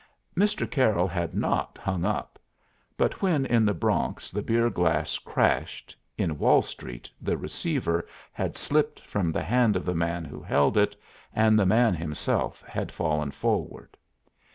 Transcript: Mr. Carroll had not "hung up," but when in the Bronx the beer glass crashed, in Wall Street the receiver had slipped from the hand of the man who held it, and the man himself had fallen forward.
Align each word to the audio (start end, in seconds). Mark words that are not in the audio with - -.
Mr. 0.35 0.67
Carroll 0.67 1.07
had 1.07 1.35
not 1.35 1.77
"hung 1.79 2.03
up," 2.05 2.39
but 2.97 3.21
when 3.21 3.45
in 3.45 3.65
the 3.65 3.73
Bronx 3.75 4.31
the 4.31 4.41
beer 4.41 4.67
glass 4.67 5.19
crashed, 5.19 5.95
in 6.17 6.39
Wall 6.39 6.63
Street 6.63 7.07
the 7.21 7.37
receiver 7.37 8.07
had 8.31 8.57
slipped 8.57 8.99
from 9.01 9.31
the 9.31 9.43
hand 9.43 9.75
of 9.75 9.85
the 9.85 9.93
man 9.93 10.25
who 10.25 10.41
held 10.41 10.75
it, 10.75 10.95
and 11.35 11.59
the 11.59 11.67
man 11.67 11.93
himself 11.93 12.63
had 12.63 12.91
fallen 12.91 13.29
forward. 13.29 13.95